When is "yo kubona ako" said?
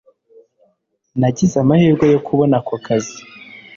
2.13-2.75